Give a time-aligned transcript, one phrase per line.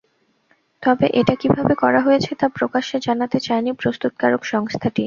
[0.83, 4.99] তবে এটা কীভাবে করা হয়েছে, তা প্রকাশ্যে জানাতে চায়নি প্রস্তুতকারক সংস্থাটি।